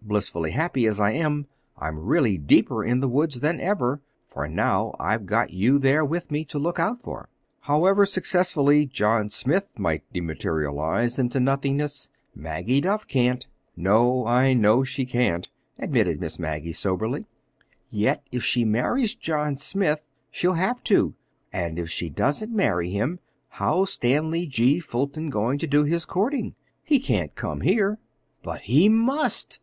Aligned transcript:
Blissfully 0.00 0.52
happy 0.52 0.86
as 0.86 1.00
I 1.00 1.10
am, 1.10 1.48
I'm 1.76 1.98
really 1.98 2.38
deeper 2.38 2.84
in 2.84 3.00
the 3.00 3.08
woods 3.08 3.40
than 3.40 3.58
ever, 3.60 4.00
for 4.28 4.46
now 4.46 4.94
I've 5.00 5.26
got 5.26 5.50
you 5.50 5.80
there 5.80 6.04
with 6.04 6.30
me, 6.30 6.44
to 6.44 6.58
look 6.60 6.78
out 6.78 7.00
for. 7.02 7.28
However 7.62 8.06
successfully 8.06 8.86
John 8.86 9.28
Smith 9.28 9.66
might 9.76 10.04
dematerialize 10.12 11.18
into 11.18 11.40
nothingness—Maggie 11.40 12.82
Duff 12.82 13.08
can't." 13.08 13.48
"No, 13.76 14.24
I 14.24 14.54
know 14.54 14.84
she 14.84 15.04
can't," 15.04 15.48
admitted 15.80 16.20
Miss 16.20 16.38
Maggie 16.38 16.72
soberly. 16.72 17.26
"Yet 17.90 18.22
if 18.30 18.44
she 18.44 18.64
marries 18.64 19.16
John 19.16 19.56
Smith 19.56 20.00
she'll 20.30 20.52
have 20.54 20.84
to—and 20.84 21.80
if 21.80 21.90
she 21.90 22.08
doesn't 22.08 22.54
marry 22.54 22.90
him, 22.90 23.18
how's 23.48 23.94
Stanley 23.94 24.46
G. 24.46 24.78
Fulton 24.78 25.28
going 25.28 25.58
to 25.58 25.66
do 25.66 25.82
his 25.82 26.04
courting? 26.04 26.54
He 26.84 27.00
can't 27.00 27.34
come 27.34 27.62
here." 27.62 27.98
"But 28.44 28.60
he 28.60 28.88
must!" 28.88 29.58